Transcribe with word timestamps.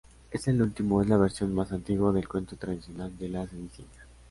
Este 0.31 0.49
último 0.51 0.99
es 1.03 1.07
la 1.09 1.17
versión 1.17 1.53
más 1.53 1.71
antigua 1.71 2.11
del 2.11 2.27
cuento 2.27 2.55
tradicional 2.55 3.15
de 3.19 3.29
"La 3.29 3.45
cenicienta". 3.45 4.03